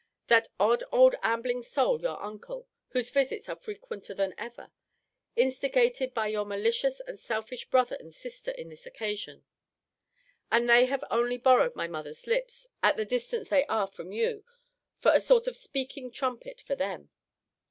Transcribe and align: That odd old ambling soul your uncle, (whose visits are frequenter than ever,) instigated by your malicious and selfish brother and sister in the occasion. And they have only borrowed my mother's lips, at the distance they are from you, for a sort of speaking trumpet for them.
That 0.29 0.47
odd 0.59 0.83
old 0.91 1.13
ambling 1.21 1.61
soul 1.61 2.01
your 2.01 2.19
uncle, 2.23 2.67
(whose 2.87 3.11
visits 3.11 3.47
are 3.47 3.55
frequenter 3.55 4.15
than 4.15 4.33
ever,) 4.35 4.71
instigated 5.35 6.11
by 6.15 6.25
your 6.25 6.43
malicious 6.43 7.01
and 7.01 7.19
selfish 7.19 7.69
brother 7.69 7.97
and 7.99 8.11
sister 8.11 8.49
in 8.49 8.69
the 8.69 8.81
occasion. 8.87 9.45
And 10.51 10.67
they 10.67 10.87
have 10.87 11.03
only 11.11 11.37
borrowed 11.37 11.75
my 11.75 11.87
mother's 11.87 12.25
lips, 12.25 12.65
at 12.81 12.97
the 12.97 13.05
distance 13.05 13.49
they 13.49 13.63
are 13.67 13.85
from 13.85 14.11
you, 14.11 14.43
for 14.97 15.11
a 15.11 15.19
sort 15.21 15.45
of 15.45 15.55
speaking 15.55 16.09
trumpet 16.09 16.61
for 16.61 16.73
them. 16.73 17.11